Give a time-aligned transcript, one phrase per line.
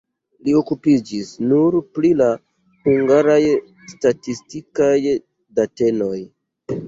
[0.45, 2.29] Li okupiĝis nur pri la
[2.87, 3.37] hungaraj
[3.93, 4.95] statistikaj
[5.59, 6.19] datenoj.